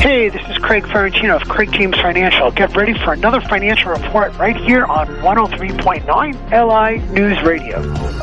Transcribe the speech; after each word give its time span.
Hey, 0.00 0.28
this 0.28 0.42
is 0.48 0.56
Craig 0.58 0.84
Ferrantino 0.84 1.34
of 1.40 1.48
Craig 1.48 1.72
James 1.72 1.96
Financial. 1.96 2.52
Get 2.52 2.74
ready 2.76 2.94
for 3.04 3.12
another 3.12 3.40
financial 3.40 3.90
report 3.90 4.32
right 4.38 4.56
here 4.56 4.84
on 4.84 5.08
103.9 5.08 6.06
LI 6.52 7.12
News 7.12 7.42
Radio. 7.42 7.82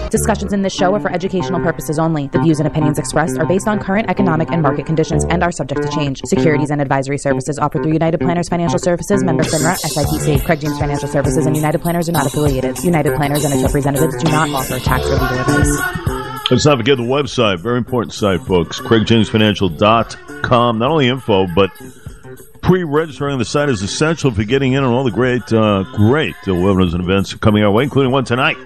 Discussions 0.10 0.54
in 0.54 0.62
this 0.62 0.74
show 0.74 0.96
are 0.96 1.02
for 1.02 1.12
educational 1.12 1.60
purposes 1.60 2.00
only. 2.00 2.28
The 2.30 2.40
views 2.40 2.60
and 2.60 2.68
opinions 2.68 2.98
expressed 2.98 3.38
are 3.38 3.46
based 3.46 3.68
on 3.68 3.80
current 3.80 4.10
economic 4.10 4.52
and 4.52 4.62
market 4.62 4.86
conditions 4.86 5.26
and 5.26 5.44
are 5.44 5.52
subject 5.52 5.84
to 5.84 5.90
change. 5.90 6.22
Securities 6.26 6.70
and 6.72 6.82
advisory 6.82 7.17
services 7.17 7.60
offered 7.60 7.83
through 7.83 7.94
United 7.94 8.21
Planners 8.21 8.47
Financial 8.47 8.79
Services, 8.79 9.21
member 9.21 9.44
FINRA, 9.44 9.76
SIPC. 9.76 10.46
Craig 10.46 10.62
James 10.62 10.79
Financial 10.79 11.10
Services 11.10 11.46
and 11.46 11.57
United 11.57 11.81
Planners 11.81 12.07
are 12.07 12.13
not 12.13 12.26
affiliated. 12.26 12.81
United 12.83 13.15
Planners 13.15 13.44
and 13.44 13.53
its 13.53 13.63
representatives 13.63 14.15
do 14.23 14.31
not 14.31 14.49
offer 14.49 14.79
tax 14.79 15.05
or 15.07 15.13
legal 15.15 15.39
advice. 15.39 16.05
Let's 16.52 16.66
not 16.66 16.77
forget 16.77 16.98
the 16.98 17.04
website. 17.04 17.59
Very 17.59 17.80
important 17.80 18.14
site, 18.14 18.41
folks. 18.41 18.80
CraigJamesFinancial.com. 18.80 20.77
Not 20.77 20.91
only 20.91 21.08
info, 21.08 21.48
but 21.55 21.72
pre-registering 22.62 23.34
on 23.34 23.40
the 23.40 23.45
site 23.45 23.67
is 23.70 23.81
essential 23.81 24.30
for 24.30 24.44
getting 24.44 24.73
in 24.73 24.84
on 24.84 24.94
all 24.94 25.03
the 25.03 25.12
great, 25.12 25.52
uh, 25.52 25.84
great 25.94 26.36
uh, 26.44 26.52
webinars 26.52 26.94
and 26.94 27.03
events 27.03 27.34
coming 27.34 27.63
our 27.63 27.72
way, 27.72 27.84
including 27.84 28.12
one 28.12 28.26
tonight 28.26 28.58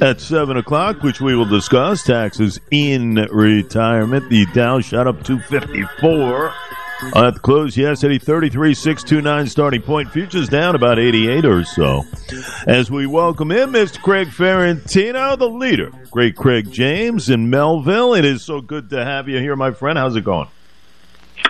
at 0.00 0.20
7 0.20 0.56
o'clock, 0.56 1.02
which 1.02 1.20
we 1.20 1.36
will 1.36 1.44
discuss. 1.44 2.02
Taxes 2.02 2.60
in 2.70 3.16
retirement. 3.30 4.30
The 4.30 4.46
Dow 4.54 4.80
shot 4.80 5.06
up 5.06 5.22
254. 5.22 6.54
Uh, 7.00 7.28
at 7.28 7.34
the 7.34 7.40
close 7.40 7.76
yesterday, 7.76 8.18
33.629 8.18 9.48
starting 9.48 9.82
point. 9.82 10.10
Futures 10.10 10.48
down 10.48 10.74
about 10.74 10.98
88 10.98 11.44
or 11.44 11.64
so. 11.64 12.04
As 12.66 12.90
we 12.90 13.06
welcome 13.06 13.52
in 13.52 13.70
Mr. 13.70 14.00
Craig 14.02 14.28
Ferrantino, 14.28 15.38
the 15.38 15.48
leader. 15.48 15.92
Great 16.10 16.34
Craig 16.36 16.70
James 16.72 17.30
in 17.30 17.50
Melville. 17.50 18.14
It 18.14 18.24
is 18.24 18.42
so 18.42 18.60
good 18.60 18.90
to 18.90 19.04
have 19.04 19.28
you 19.28 19.38
here, 19.38 19.54
my 19.54 19.70
friend. 19.70 19.96
How's 19.96 20.16
it 20.16 20.24
going? 20.24 20.48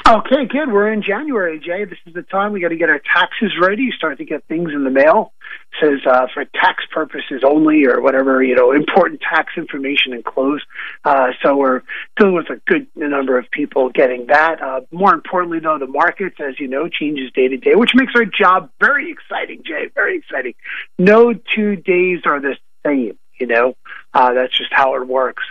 Okay, 0.08 0.46
good. 0.46 0.72
We're 0.72 0.90
in 0.90 1.02
January, 1.02 1.58
Jay. 1.58 1.84
This 1.84 1.98
is 2.06 2.14
the 2.14 2.22
time 2.22 2.52
we 2.52 2.60
got 2.60 2.68
to 2.68 2.76
get 2.76 2.88
our 2.88 3.00
taxes 3.00 3.52
ready. 3.60 3.90
Start 3.96 4.18
to 4.18 4.24
get 4.24 4.44
things 4.44 4.70
in 4.72 4.84
the 4.84 4.90
mail. 4.90 5.32
It 5.72 5.84
says 5.84 6.06
uh, 6.10 6.26
for 6.32 6.44
tax 6.46 6.84
purposes 6.92 7.42
only, 7.44 7.86
or 7.86 8.00
whatever 8.00 8.42
you 8.42 8.54
know, 8.54 8.72
important 8.72 9.20
tax 9.20 9.52
information 9.56 10.14
enclosed. 10.14 10.64
Uh, 11.04 11.28
so 11.42 11.56
we're 11.56 11.82
dealing 12.16 12.34
with 12.34 12.48
a 12.50 12.56
good 12.66 12.86
number 12.96 13.38
of 13.38 13.50
people 13.50 13.90
getting 13.90 14.26
that. 14.28 14.62
Uh, 14.62 14.80
more 14.90 15.12
importantly, 15.12 15.60
though, 15.60 15.78
the 15.78 15.86
markets, 15.86 16.36
as 16.40 16.58
you 16.58 16.68
know, 16.68 16.88
changes 16.88 17.30
day 17.34 17.48
to 17.48 17.56
day, 17.56 17.74
which 17.74 17.92
makes 17.94 18.12
our 18.16 18.24
job 18.24 18.70
very 18.80 19.10
exciting, 19.10 19.62
Jay. 19.64 19.90
Very 19.94 20.18
exciting. 20.18 20.54
No 20.98 21.34
two 21.34 21.76
days 21.76 22.20
are 22.24 22.40
the 22.40 22.56
same. 22.84 23.18
You 23.38 23.46
know, 23.46 23.76
uh, 24.14 24.32
that's 24.34 24.56
just 24.56 24.72
how 24.72 24.96
it 24.96 25.06
works. 25.06 25.44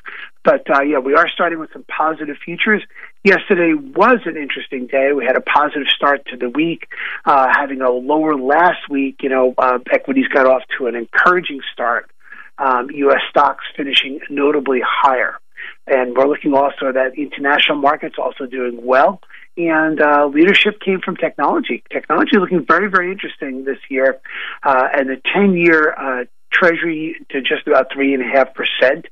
But 0.43 0.69
uh, 0.69 0.81
yeah, 0.81 0.99
we 0.99 1.13
are 1.13 1.27
starting 1.27 1.59
with 1.59 1.71
some 1.73 1.83
positive 1.83 2.37
futures. 2.43 2.81
Yesterday 3.23 3.73
was 3.73 4.19
an 4.25 4.37
interesting 4.37 4.87
day. 4.87 5.11
We 5.13 5.25
had 5.25 5.35
a 5.35 5.41
positive 5.41 5.87
start 5.95 6.25
to 6.27 6.37
the 6.37 6.49
week, 6.49 6.87
uh, 7.25 7.47
having 7.51 7.81
a 7.81 7.89
lower 7.89 8.35
last 8.35 8.89
week. 8.89 9.17
You 9.21 9.29
know, 9.29 9.53
uh, 9.57 9.79
equities 9.91 10.27
got 10.27 10.45
off 10.45 10.63
to 10.77 10.87
an 10.87 10.95
encouraging 10.95 11.61
start. 11.73 12.09
Um, 12.59 12.89
U.S. 12.91 13.21
stocks 13.29 13.65
finishing 13.75 14.19
notably 14.29 14.81
higher, 14.83 15.39
and 15.85 16.15
we're 16.15 16.27
looking 16.27 16.53
also 16.53 16.89
at 16.89 17.17
international 17.17 17.77
markets 17.77 18.15
also 18.17 18.45
doing 18.45 18.83
well. 18.83 19.21
And 19.57 19.99
uh, 19.99 20.27
leadership 20.27 20.79
came 20.79 21.01
from 21.01 21.17
technology. 21.17 21.83
Technology 21.91 22.37
looking 22.37 22.63
very, 22.65 22.89
very 22.89 23.11
interesting 23.11 23.65
this 23.65 23.79
year. 23.89 24.19
Uh, 24.61 24.87
and 24.93 25.09
the 25.09 25.19
10 25.33 25.53
year 25.53 25.93
uh, 25.93 26.25
Treasury 26.51 27.15
to 27.29 27.41
just 27.41 27.67
about 27.67 27.87
three 27.93 28.13
and 28.13 28.23
a 28.23 28.27
half 28.27 28.53
percent. 28.53 29.05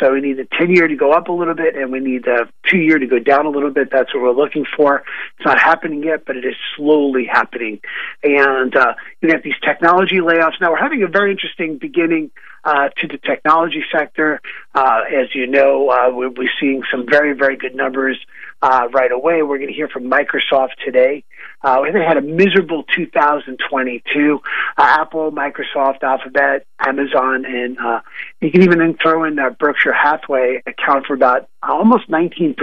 So 0.00 0.12
we 0.12 0.20
need 0.20 0.38
the 0.38 0.48
ten 0.58 0.70
year 0.70 0.88
to 0.88 0.96
go 0.96 1.12
up 1.12 1.28
a 1.28 1.32
little 1.32 1.54
bit, 1.54 1.76
and 1.76 1.92
we 1.92 2.00
need 2.00 2.24
the 2.24 2.48
two 2.66 2.78
year 2.78 2.98
to 2.98 3.06
go 3.06 3.18
down 3.18 3.46
a 3.46 3.50
little 3.50 3.70
bit. 3.70 3.90
That's 3.90 4.12
what 4.14 4.22
we're 4.22 4.32
looking 4.32 4.64
for. 4.76 5.04
It's 5.36 5.46
not 5.46 5.58
happening 5.58 6.02
yet, 6.02 6.24
but 6.26 6.36
it 6.36 6.44
is 6.44 6.56
slowly 6.76 7.26
happening. 7.30 7.80
And 8.22 8.74
uh, 8.74 8.94
you 9.20 9.30
have 9.30 9.42
these 9.42 9.58
technology 9.64 10.16
layoffs. 10.16 10.60
Now 10.60 10.70
we're 10.72 10.78
having 10.78 11.02
a 11.02 11.08
very 11.08 11.30
interesting 11.30 11.78
beginning 11.78 12.30
uh, 12.64 12.88
to 12.98 13.06
the 13.06 13.18
technology 13.18 13.84
sector. 13.92 14.40
Uh, 14.74 15.00
as 15.08 15.34
you 15.34 15.46
know, 15.46 15.90
uh, 15.90 16.10
we're, 16.10 16.30
we're 16.30 16.50
seeing 16.60 16.82
some 16.90 17.06
very 17.08 17.34
very 17.34 17.56
good 17.56 17.74
numbers 17.74 18.18
uh, 18.62 18.88
right 18.92 19.12
away. 19.12 19.42
We're 19.42 19.58
going 19.58 19.68
to 19.68 19.74
hear 19.74 19.88
from 19.88 20.10
Microsoft 20.10 20.76
today. 20.84 21.24
Uh, 21.62 21.82
they 21.92 22.04
had 22.04 22.16
a 22.16 22.22
miserable 22.22 22.84
2022. 22.94 24.40
Uh, 24.76 24.82
Apple, 24.82 25.32
Microsoft, 25.32 26.02
Alphabet, 26.02 26.66
Amazon, 26.80 27.44
and 27.44 27.78
uh, 27.78 28.00
you 28.40 28.50
can 28.50 28.62
even 28.62 28.96
throw 29.02 29.24
in 29.24 29.38
uh, 29.38 29.50
Berkshire 29.50 29.92
Hathaway 29.92 30.62
account 30.66 31.06
for 31.06 31.14
about 31.14 31.48
almost 31.62 32.08
19% 32.08 32.54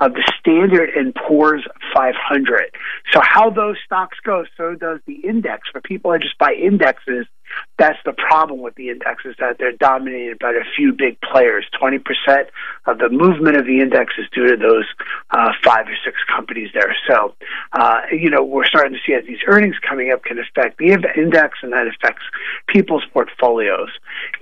of 0.00 0.12
the 0.12 0.32
Standard 0.38 0.90
and 0.90 1.14
Poor's 1.14 1.66
500. 1.94 2.64
So 3.12 3.20
how 3.22 3.50
those 3.50 3.76
stocks 3.84 4.18
go, 4.22 4.44
so 4.56 4.74
does 4.74 5.00
the 5.06 5.14
index. 5.14 5.68
For 5.70 5.80
people 5.80 6.10
that 6.12 6.20
just 6.20 6.36
buy 6.38 6.52
indexes, 6.52 7.26
that's 7.82 7.98
the 8.04 8.12
problem 8.12 8.60
with 8.60 8.76
the 8.76 8.90
index 8.90 9.24
is 9.24 9.34
that 9.40 9.58
they're 9.58 9.72
dominated 9.72 10.38
by 10.38 10.52
a 10.52 10.62
few 10.76 10.92
big 10.92 11.20
players. 11.20 11.66
20% 11.82 11.98
of 12.86 12.98
the 12.98 13.08
movement 13.08 13.56
of 13.56 13.66
the 13.66 13.80
index 13.80 14.14
is 14.18 14.26
due 14.32 14.46
to 14.46 14.56
those 14.56 14.84
uh, 15.32 15.50
five 15.64 15.86
or 15.88 15.96
six 16.04 16.16
companies 16.32 16.70
there. 16.74 16.94
So, 17.08 17.34
uh, 17.72 18.02
you 18.12 18.30
know, 18.30 18.44
we're 18.44 18.66
starting 18.66 18.92
to 18.92 18.98
see 19.04 19.16
that 19.16 19.26
these 19.26 19.40
earnings 19.48 19.74
coming 19.80 20.12
up 20.12 20.22
can 20.22 20.38
affect 20.38 20.78
the 20.78 20.92
index 20.92 21.58
and 21.62 21.72
that 21.72 21.88
affects 21.88 22.22
people's 22.68 23.02
portfolios. 23.12 23.90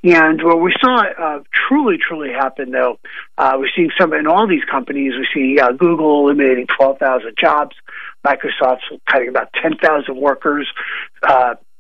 And 0.05 0.43
what 0.45 0.61
we 0.61 0.75
saw 0.79 1.01
uh, 1.01 1.43
truly, 1.67 1.97
truly 1.97 2.29
happen, 2.29 2.73
though, 2.73 2.99
uh, 3.39 3.55
we're 3.57 3.71
seeing 3.75 3.91
some 3.99 4.13
in 4.13 4.27
all 4.27 4.47
these 4.47 4.65
companies. 4.71 5.15
We 5.17 5.27
see 5.33 5.59
uh, 5.59 5.73
Google 5.73 6.29
eliminating 6.29 6.67
12,000 6.77 7.37
jobs. 7.41 7.75
Microsoft's 8.23 8.85
cutting 9.11 9.31
about 9.31 9.49
10,000 9.63 10.15
workers. 10.15 10.69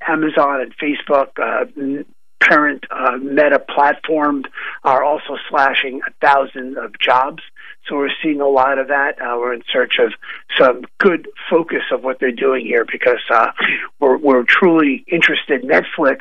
Amazon 0.07 0.61
and 0.61 0.75
Facebook, 0.77 1.39
uh, 1.39 2.05
parent 2.41 2.85
uh, 2.91 3.17
Meta 3.19 3.59
platform, 3.59 4.45
are 4.83 5.05
also 5.05 5.37
slashing 5.49 6.01
a 6.07 6.27
thousand 6.27 6.79
of 6.79 6.99
jobs. 6.99 7.43
So 7.89 7.97
we're 7.97 8.11
seeing 8.23 8.41
a 8.41 8.49
lot 8.49 8.79
of 8.79 8.89
that. 8.89 9.21
Uh, 9.21 9.37
we're 9.39 9.55
in 9.55 9.63
search 9.73 9.95
of 9.99 10.13
some 10.59 10.85
good 10.99 11.29
focus 11.49 11.83
of 11.93 12.05
what 12.05 12.19
they're 12.21 12.31
doing 12.31 12.65
here 12.65 12.85
because 12.91 13.21
uh, 13.31 13.49
we're, 13.99 14.17
we're 14.17 14.45
truly 14.45 15.05
interested. 15.11 15.63
Netflix 15.63 16.19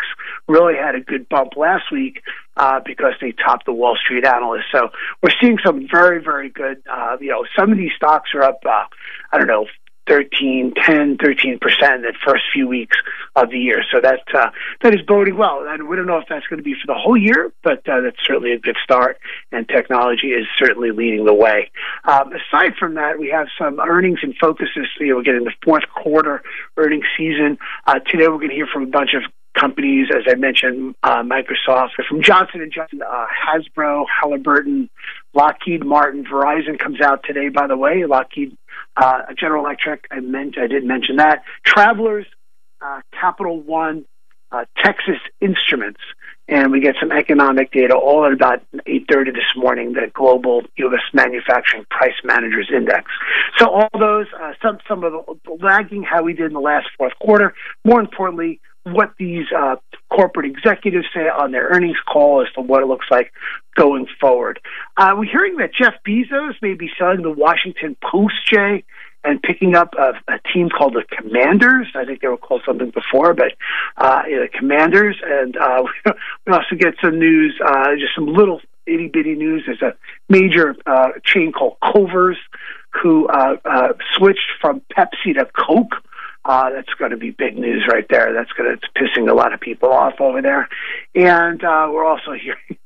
really 0.47 0.75
had 0.75 0.95
a 0.95 1.01
good 1.01 1.28
bump 1.29 1.56
last 1.57 1.91
week 1.91 2.22
uh, 2.57 2.79
because 2.85 3.13
they 3.22 3.34
topped 3.34 3.66
the 3.66 3.73
Wall 3.73 3.97
Street 3.97 4.25
analysts. 4.25 4.72
So 4.72 4.89
we're 5.22 5.34
seeing 5.41 5.57
some 5.63 5.88
very, 5.89 6.22
very 6.23 6.50
good. 6.50 6.81
Uh, 6.91 7.18
you 7.19 7.29
know, 7.29 7.45
some 7.57 7.72
of 7.72 7.78
these 7.78 7.91
stocks 7.95 8.31
are 8.34 8.44
up. 8.44 8.59
Uh, 8.66 8.85
I 9.31 9.38
don't 9.38 9.47
know, 9.47 9.68
13, 10.08 10.74
10, 10.76 11.18
13 11.18 11.60
percent 11.60 11.96
in 11.96 12.02
the 12.02 12.14
first 12.26 12.44
few 12.54 12.68
weeks 12.68 12.98
of 13.36 13.50
the 13.50 13.60
year. 13.60 13.84
So 13.92 14.02
that 14.02 14.22
uh, 14.34 14.50
that 14.82 14.94
is 14.94 15.02
boding 15.02 15.38
well, 15.38 15.66
and 15.68 15.88
we 15.88 15.96
don't 15.96 16.08
know 16.08 16.18
if 16.18 16.28
that's 16.28 16.48
going 16.48 16.58
to 16.58 16.64
be 16.64 16.74
for 16.74 16.88
the 16.88 16.96
whole 16.96 17.18
year, 17.18 17.52
but 17.64 17.88
uh, 17.88 18.02
that's 18.02 18.18
certainly 18.26 18.54
a 18.54 18.60
good 18.60 18.78
start. 18.84 19.20
And 19.52 19.68
technology 19.68 20.28
is 20.28 20.48
certainly 20.58 20.92
leading 20.92 21.26
the 21.26 21.34
way. 21.34 21.72
Um, 22.06 22.32
aside 22.34 22.76
from 22.78 22.96
that, 22.96 23.20
we 23.20 23.30
have 23.30 23.48
some 23.58 23.80
earnings 23.80 24.20
and 24.24 24.36
focuses. 24.40 24.88
You 25.00 25.16
know, 25.16 25.22
getting 25.22 25.44
the 25.44 25.54
fourth 25.64 25.84
quarter 25.96 26.42
earnings 26.78 27.06
season. 27.18 27.58
Uh, 27.86 28.00
today, 28.00 28.28
we're 28.28 28.38
going 28.38 28.50
to 28.50 28.56
hear 28.56 28.68
from 28.68 28.84
a 28.84 28.88
bunch 28.88 29.14
of 29.14 29.24
companies, 29.60 30.08
as 30.16 30.24
I 30.28 30.36
mentioned, 30.36 30.96
uh, 31.04 31.24
Microsoft, 31.24 31.92
from 32.08 32.22
Johnson 32.22 32.62
and 32.62 32.72
Johnson, 32.72 33.02
uh, 33.02 33.26
Hasbro, 33.28 34.06
Halliburton, 34.22 34.90
Lockheed 35.34 35.86
Martin, 35.86 36.26
Verizon 36.26 36.80
comes 36.80 37.02
out 37.02 37.24
today. 37.24 37.50
By 37.50 37.68
the 37.68 37.78
way, 37.78 38.06
Lockheed, 38.06 38.58
uh, 38.97 39.22
General 39.38 39.66
Electric. 39.66 40.05
I 40.11 40.19
meant 40.19 40.57
I 40.57 40.67
did 40.67 40.83
mention 40.83 41.17
that. 41.17 41.44
Travelers, 41.66 42.25
uh, 42.81 43.01
Capital 43.19 43.59
One, 43.59 44.05
uh, 44.51 44.66
Texas 44.83 45.17
Instruments, 45.41 46.01
and 46.47 46.72
we 46.72 46.79
get 46.79 46.95
some 47.00 47.11
economic 47.11 47.72
data 47.72 47.95
all 47.95 48.25
at 48.25 48.33
about 48.33 48.63
8:30 48.88 49.33
this 49.33 49.44
morning. 49.55 49.94
The 49.94 50.11
global 50.13 50.63
U.S. 50.77 51.01
Manufacturing 51.13 51.85
Price 51.89 52.16
Managers 52.23 52.69
Index. 52.75 53.05
So 53.57 53.69
all 53.69 53.89
those, 54.00 54.27
uh, 54.39 54.53
some 54.61 54.79
some 54.88 55.03
of 55.03 55.13
the 55.13 55.56
lagging 55.62 56.03
how 56.03 56.24
we 56.24 56.33
did 56.33 56.47
in 56.47 56.53
the 56.53 56.59
last 56.59 56.88
fourth 56.97 57.13
quarter. 57.19 57.53
More 57.85 58.00
importantly, 58.00 58.59
what 58.84 59.14
these 59.18 59.46
uh, 59.56 59.76
corporate 60.10 60.46
executives 60.46 61.06
say 61.14 61.28
on 61.28 61.52
their 61.52 61.68
earnings 61.68 61.98
call 62.12 62.42
as 62.42 62.52
to 62.54 62.62
what 62.62 62.81
it 62.81 62.88
looks 62.88 63.08
like 63.12 63.31
going 63.76 64.08
forward. 64.20 64.60
Uh, 64.98 65.14
we're 65.18 65.30
hearing 65.30 65.58
that 65.58 65.74
Jeff 65.74 65.94
Bezos 66.08 66.56
may 66.62 66.74
be 66.74 66.90
selling 66.98 67.22
the 67.22 67.31
Washington 67.31 67.96
Post, 68.02 68.36
Jay, 68.46 68.84
and 69.24 69.42
picking 69.42 69.76
up 69.76 69.94
a, 69.98 70.14
a 70.31 70.40
team 70.54 70.70
called 70.70 70.94
the 70.94 71.04
Commanders. 71.16 71.88
I 71.94 72.06
think 72.06 72.22
they 72.22 72.28
were 72.28 72.38
called 72.38 72.62
something 72.66 72.92
before, 72.92 73.34
but 73.34 73.54
uh, 73.98 74.24
the 74.24 74.48
Commanders. 74.58 75.18
And 75.24 75.58
uh, 75.58 75.84
we 76.48 76.54
also 76.54 76.76
get 76.78 76.96
some 77.02 77.20
news, 77.20 77.60
uh, 77.66 77.96
just 77.96 78.16
some 78.16 78.28
little 78.28 78.62
itty 78.86 79.08
bitty 79.08 79.36
news. 79.36 79.64
There's 79.66 79.81
a 79.81 79.96
major 80.30 80.76
uh, 80.86 81.10
chain 81.24 81.52
called 81.52 81.78
Culver's 81.84 82.38
who 82.92 83.28
uh, 83.28 83.58
uh, 83.66 83.90
switched 84.16 84.52
from 84.62 84.81
Pepsi 84.96 85.36
to 85.36 85.46
Coke 85.46 85.96
Uh, 86.50 86.72
that's 86.72 86.92
going 86.98 87.12
to 87.12 87.18
be 87.18 87.30
big 87.30 87.56
news 87.56 87.86
right 87.88 88.07
there. 88.10 88.34
That's 88.34 88.51
going 88.54 88.72
to 88.72 88.80
it's 88.81 88.92
pissing 88.98 89.30
a 89.30 89.36
lot 89.36 89.54
of 89.54 89.60
people 89.60 89.92
off 89.92 90.19
over 90.19 90.42
there, 90.42 90.68
and 91.13 91.63
uh, 91.63 91.90
we're 91.92 92.04
also 92.04 92.31
hearing 92.42 92.80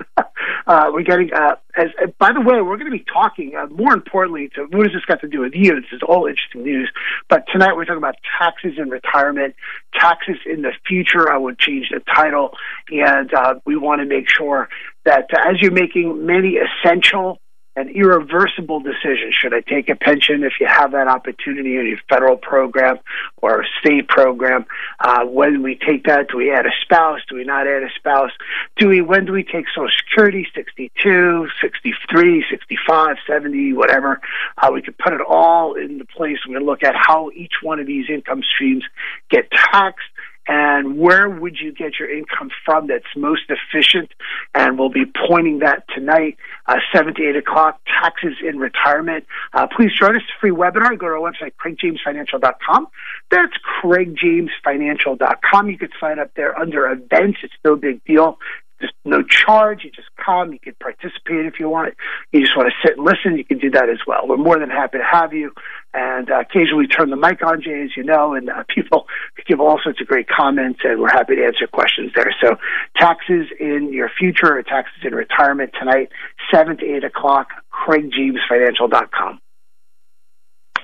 uh, 0.68 0.89
we're 0.92 1.04
getting. 1.04 1.31
Uh, 1.33 1.56
as 1.77 1.88
uh, 2.01 2.07
by 2.19 2.33
the 2.33 2.42
way, 2.42 2.62
we're 2.62 2.77
going 2.77 2.92
to 2.92 2.98
be 2.98 3.06
talking 3.12 3.54
uh, 3.56 3.68
more 3.68 3.94
importantly 3.94 4.50
to 4.56 4.63
what 4.63 4.86
has 4.86 4.94
this 4.94 5.06
got 5.06 5.21
to 5.21 5.30
do 5.30 5.39
with 5.39 5.54
you? 5.56 5.75
This 5.75 5.94
is 5.94 6.01
all 6.06 6.25
interesting 6.25 6.63
news. 6.63 6.92
But 7.30 7.45
tonight 7.54 7.77
we're 7.77 7.86
talking 7.86 8.00
about 8.00 8.15
taxes 8.38 8.74
in 8.77 8.89
retirement, 8.89 9.56
taxes 9.94 10.38
in 10.45 10.62
the 10.62 10.74
future. 10.86 11.31
I 11.31 11.38
would 11.38 11.57
change 11.57 11.88
the 11.89 12.01
title, 12.13 12.51
and 12.89 13.33
uh, 13.33 13.56
we 13.66 13.77
want 13.77 14.01
to 14.01 14.06
make 14.06 14.30
sure 14.30 14.68
that 15.06 15.30
as 15.33 15.62
you're 15.62 15.71
making 15.71 16.25
many 16.25 16.57
essential 16.57 17.39
an 17.75 17.89
irreversible 17.89 18.79
decision. 18.79 19.31
Should 19.31 19.53
I 19.53 19.61
take 19.61 19.89
a 19.89 19.95
pension 19.95 20.43
if 20.43 20.53
you 20.59 20.67
have 20.67 20.91
that 20.91 21.07
opportunity 21.07 21.77
in 21.77 21.87
your 21.87 21.97
federal 22.07 22.37
program 22.37 22.99
or 23.37 23.61
a 23.61 23.65
state 23.79 24.07
program? 24.07 24.65
Uh, 24.99 25.25
when 25.25 25.63
we 25.63 25.75
take 25.75 26.05
that, 26.05 26.29
do 26.29 26.37
we 26.37 26.51
add 26.51 26.65
a 26.65 26.71
spouse? 26.81 27.21
Do 27.27 27.35
we 27.35 27.43
not 27.43 27.65
add 27.65 27.83
a 27.83 27.89
spouse? 27.95 28.31
Do 28.77 28.89
we, 28.89 29.01
when 29.01 29.25
do 29.25 29.31
we 29.31 29.43
take 29.43 29.65
Social 29.69 29.89
Security? 29.97 30.47
62, 30.53 31.47
63, 31.61 32.45
65, 32.49 33.17
70, 33.25 33.73
whatever. 33.73 34.21
Uh, 34.57 34.69
we 34.71 34.81
could 34.81 34.97
put 34.97 35.13
it 35.13 35.21
all 35.27 35.73
into 35.73 36.05
place. 36.05 36.37
We're 36.45 36.53
going 36.53 36.65
to 36.65 36.69
look 36.69 36.83
at 36.83 36.95
how 36.95 37.31
each 37.35 37.53
one 37.61 37.79
of 37.79 37.87
these 37.87 38.05
income 38.09 38.43
streams 38.55 38.83
get 39.29 39.49
taxed 39.49 40.05
and 40.48 40.98
where 40.98 41.30
would 41.30 41.57
you 41.60 41.72
get 41.72 42.00
your 42.00 42.10
income 42.10 42.50
from 42.66 42.88
that's 42.88 43.06
most 43.16 43.44
efficient? 43.50 44.12
And 44.54 44.78
we'll 44.78 44.90
be 44.90 45.06
pointing 45.28 45.60
that 45.60 45.86
tonight, 45.94 46.38
uh, 46.66 46.80
7 46.94 47.13
to 47.16 47.30
8 47.30 47.36
o'clock, 47.38 47.80
taxes 47.86 48.36
in 48.45 48.57
retirement. 48.60 49.25
Uh, 49.54 49.68
please 49.68 49.92
join 49.98 50.16
us, 50.16 50.24
free 50.42 50.51
webinar. 50.51 50.98
Go 50.98 51.07
to 51.07 51.13
our 51.13 51.31
website, 51.31 51.54
craigjamesfinancial.com. 51.63 52.88
That's 53.31 53.54
craigjamesfinancial.com. 53.81 55.69
You 55.69 55.78
could 55.78 55.94
sign 56.00 56.19
up 56.19 56.31
there 56.36 56.60
under 56.60 56.88
events. 56.92 57.40
It's 57.44 57.54
no 57.63 57.75
big 57.75 58.04
deal 58.04 58.38
just 58.84 58.94
no 59.06 59.24
charge. 59.24 59.84
You 59.84 59.92
just 59.92 60.10
come. 60.18 60.51
You 60.51 60.60
can 60.60 60.75
participate 60.75 61.45
if 61.45 61.60
you 61.60 61.69
want. 61.69 61.94
You 62.31 62.42
just 62.42 62.56
want 62.56 62.69
to 62.69 62.88
sit 62.88 62.98
and 62.98 63.06
listen. 63.06 63.38
You 63.38 63.45
can 63.45 63.57
do 63.57 63.72
that 63.72 63.90
as 63.90 64.00
well. 64.06 64.28
We're 64.28 64.38
more 64.38 64.60
than 64.60 64.69
happy 64.69 64.98
to 64.98 65.04
have 65.04 65.34
you. 65.34 65.54
And 65.94 66.30
uh, 66.30 66.40
occasionally 66.40 66.88
turn 66.88 67.10
the 67.10 67.16
mic 67.16 67.42
on, 67.44 67.62
Jay, 67.62 67.84
as 67.84 67.95
you 67.95 68.04
know, 68.04 68.34
and 68.34 68.50
uh, 68.50 68.63
people 68.75 69.07
give 69.48 69.60
all 69.60 69.80
sorts 69.84 70.01
of 70.01 70.07
great 70.07 70.28
comments, 70.28 70.80
and 70.84 71.00
we're 71.00 71.10
happy 71.10 71.36
to 71.36 71.45
answer 71.45 71.68
questions 71.68 72.12
there. 72.16 72.34
So, 72.42 72.57
taxes 72.98 73.48
in 73.60 73.92
your 73.92 74.10
future 74.10 74.57
or 74.57 74.63
taxes 74.63 75.04
in 75.04 75.13
retirement 75.13 75.72
tonight, 75.78 76.10
7 76.54 76.78
to 76.78 76.86
8 76.86 77.04
o'clock, 77.04 77.48
craigjamesfinancial.com 77.72 79.40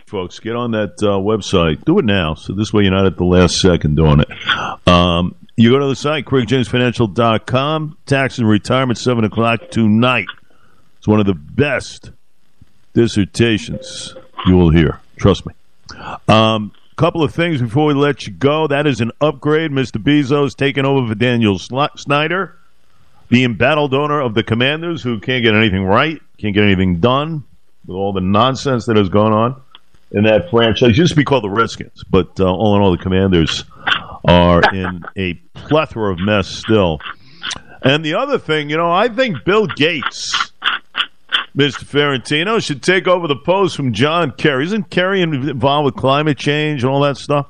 folks, 0.09 0.39
get 0.39 0.55
on 0.55 0.71
that 0.71 0.95
uh, 1.03 1.21
website. 1.21 1.85
Do 1.85 1.99
it 1.99 2.05
now, 2.05 2.33
so 2.33 2.53
this 2.53 2.73
way 2.73 2.81
you're 2.83 2.91
not 2.91 3.05
at 3.05 3.17
the 3.17 3.23
last 3.23 3.61
second 3.61 3.95
doing 3.95 4.21
it. 4.21 4.87
Um, 4.87 5.35
you 5.55 5.71
go 5.71 5.79
to 5.79 5.87
the 5.87 5.95
site, 5.95 6.25
craigjamesfinancial.com. 6.25 7.97
Tax 8.05 8.39
and 8.39 8.49
retirement, 8.49 8.97
7 8.97 9.23
o'clock 9.23 9.69
tonight. 9.69 10.27
It's 10.97 11.07
one 11.07 11.19
of 11.19 11.25
the 11.25 11.35
best 11.35 12.11
dissertations 12.93 14.15
you 14.45 14.55
will 14.55 14.71
hear. 14.71 14.99
Trust 15.17 15.45
me. 15.45 15.53
Um, 16.27 16.71
couple 16.99 17.23
of 17.23 17.33
things 17.33 17.61
before 17.61 17.85
we 17.85 17.93
let 17.93 18.27
you 18.27 18.33
go. 18.33 18.67
That 18.67 18.85
is 18.85 18.99
an 18.99 19.13
upgrade. 19.21 19.71
Mr. 19.71 20.03
Bezos 20.03 20.53
taking 20.53 20.83
over 20.83 21.07
for 21.07 21.15
Daniel 21.15 21.57
Snyder, 21.57 22.57
the 23.29 23.45
embattled 23.45 23.93
owner 23.93 24.19
of 24.19 24.33
the 24.33 24.43
Commanders, 24.43 25.01
who 25.01 25.17
can't 25.21 25.41
get 25.41 25.55
anything 25.55 25.85
right, 25.85 26.21
can't 26.37 26.53
get 26.53 26.65
anything 26.65 26.99
done 26.99 27.45
with 27.87 27.95
all 27.95 28.11
the 28.11 28.19
nonsense 28.19 28.85
that 28.87 28.97
has 28.97 29.07
gone 29.07 29.31
on 29.31 29.61
in 30.11 30.25
that 30.25 30.49
franchise. 30.49 30.89
It 30.89 30.97
used 30.97 31.13
to 31.13 31.15
be 31.15 31.23
called 31.23 31.45
the 31.45 31.49
Redskins, 31.49 32.03
but 32.09 32.37
uh, 32.37 32.53
all 32.53 32.75
in 32.75 32.81
all, 32.81 32.91
the 32.91 32.97
Commanders 32.97 33.63
are 34.27 34.61
in 34.73 35.01
a 35.15 35.35
plethora 35.53 36.11
of 36.11 36.19
mess 36.19 36.49
still. 36.49 36.99
And 37.81 38.03
the 38.03 38.15
other 38.15 38.37
thing, 38.37 38.69
you 38.69 38.75
know, 38.75 38.91
I 38.91 39.07
think 39.07 39.45
Bill 39.45 39.67
Gates, 39.67 40.51
Mr. 41.55 41.83
Ferrantino, 41.83 42.63
should 42.63 42.81
take 42.81 43.07
over 43.07 43.27
the 43.27 43.35
post 43.35 43.75
from 43.75 43.93
John 43.93 44.31
Kerry. 44.31 44.65
Isn't 44.65 44.89
Kerry 44.89 45.21
involved 45.21 45.85
with 45.85 45.95
climate 45.95 46.37
change 46.37 46.83
and 46.83 46.91
all 46.91 47.01
that 47.01 47.17
stuff? 47.17 47.47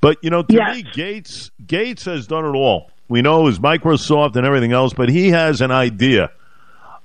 But 0.00 0.18
you 0.22 0.30
know, 0.30 0.42
to 0.42 0.54
yes. 0.54 0.76
me, 0.76 0.82
Gates 0.92 1.50
Gates 1.66 2.04
has 2.04 2.26
done 2.26 2.44
it 2.44 2.56
all. 2.56 2.90
We 3.08 3.22
know 3.22 3.46
his 3.46 3.58
Microsoft 3.58 4.36
and 4.36 4.46
everything 4.46 4.72
else, 4.72 4.92
but 4.92 5.08
he 5.08 5.28
has 5.28 5.60
an 5.60 5.70
idea 5.70 6.30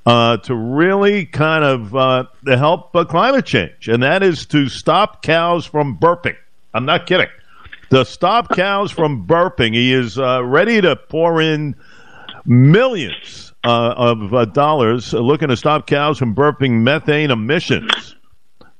uh, 0.06 0.38
to 0.38 0.56
really 0.56 1.26
kind 1.26 1.64
of 1.64 1.96
uh, 1.96 2.26
to 2.46 2.58
help 2.58 2.96
uh, 2.96 3.04
climate 3.06 3.46
change, 3.46 3.88
and 3.88 4.02
that 4.04 4.24
is 4.24 4.46
to 4.48 4.70
stop 4.70 5.22
cows 5.22 5.66
from 5.66 5.98
burping. 5.98 6.38
I'm 6.74 6.86
not 6.86 7.08
kidding 7.08 7.28
to 7.90 8.06
stop 8.06 8.50
cows 8.50 8.92
from 8.92 9.26
burping. 9.28 9.74
He 9.74 9.94
is 9.94 10.18
uh, 10.18 10.44
ready 10.44 10.82
to 10.82 10.96
pour 10.96 11.42
in 11.42 11.76
millions 12.46 13.54
uh, 13.68 13.94
of 13.98 14.34
uh, 14.34 14.46
dollars 14.46 15.12
looking 15.12 15.50
to 15.50 15.58
stop 15.58 15.88
cows 15.88 16.18
from 16.18 16.34
burping 16.34 16.84
methane 16.84 17.32
emissions. 17.32 18.16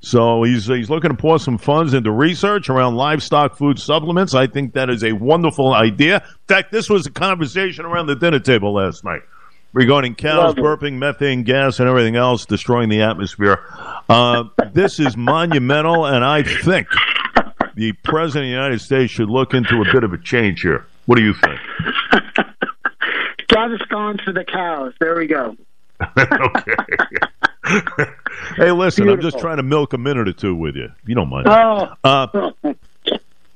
So 0.00 0.44
he's 0.44 0.66
he's 0.66 0.88
looking 0.88 1.10
to 1.10 1.16
pour 1.16 1.38
some 1.38 1.58
funds 1.58 1.92
into 1.92 2.10
research 2.10 2.70
around 2.70 2.96
livestock 2.96 3.56
food 3.56 3.78
supplements. 3.78 4.32
I 4.32 4.46
think 4.46 4.72
that 4.74 4.88
is 4.88 5.04
a 5.04 5.12
wonderful 5.12 5.74
idea. 5.74 6.16
In 6.24 6.46
fact, 6.46 6.72
this 6.72 6.88
was 6.88 7.06
a 7.06 7.10
conversation 7.10 7.84
around 7.84 8.06
the 8.06 8.16
dinner 8.16 8.38
table 8.38 8.72
last 8.72 9.04
night 9.04 9.20
regarding 9.74 10.14
cows 10.14 10.54
burping 10.54 10.94
methane 10.94 11.42
gas 11.42 11.80
and 11.80 11.88
everything 11.88 12.16
else, 12.16 12.46
destroying 12.46 12.88
the 12.88 13.02
atmosphere. 13.02 13.58
Uh, 14.08 14.44
this 14.72 14.98
is 14.98 15.18
monumental, 15.18 16.06
and 16.06 16.24
I 16.24 16.42
think 16.44 16.86
the 17.74 17.92
president 18.04 18.44
of 18.44 18.48
the 18.48 18.54
United 18.54 18.80
States 18.80 19.12
should 19.12 19.28
look 19.28 19.52
into 19.52 19.82
a 19.82 19.92
bit 19.92 20.04
of 20.04 20.14
a 20.14 20.18
change 20.18 20.62
here. 20.62 20.86
What 21.04 21.18
do 21.18 21.24
you 21.24 21.34
think? 21.34 21.60
Gaviscon 23.58 24.22
for 24.22 24.32
the 24.32 24.44
cows. 24.44 24.94
There 25.00 25.16
we 25.16 25.26
go. 25.26 25.56
okay. 26.16 26.74
hey, 28.56 28.70
listen, 28.70 29.04
Beautiful. 29.04 29.12
I'm 29.12 29.20
just 29.20 29.38
trying 29.38 29.56
to 29.56 29.62
milk 29.62 29.92
a 29.92 29.98
minute 29.98 30.28
or 30.28 30.32
two 30.32 30.54
with 30.54 30.76
you. 30.76 30.90
You 31.06 31.14
don't 31.14 31.28
mind. 31.28 31.48
Oh. 31.48 31.92
Uh, 32.04 32.72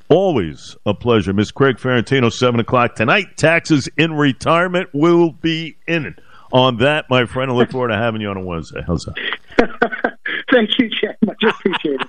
always 0.09 0.77
a 0.85 0.95
pleasure. 0.95 1.33
Miss 1.33 1.51
Craig 1.53 1.77
Ferrantino, 1.77 2.33
7 2.33 2.61
o'clock 2.61 2.97
tonight. 2.97 3.37
Taxes 3.37 3.89
in 3.97 4.15
retirement 4.15 4.91
will 4.93 5.31
be 5.31 5.77
in 5.87 6.07
it. 6.07 6.19
On 6.53 6.79
that, 6.79 7.07
my 7.09 7.25
friend, 7.25 7.51
I 7.51 7.55
look 7.55 7.71
forward 7.71 7.89
to 7.89 7.97
having 7.97 8.21
you 8.21 8.29
on 8.29 8.37
a 8.37 8.43
Wednesday. 8.43 8.83
How's 8.87 9.07
that? 9.07 10.19
Thank 10.53 10.79
you, 10.79 10.91
Jack. 10.91 11.17
Much 11.23 11.43
appreciated. 11.43 12.09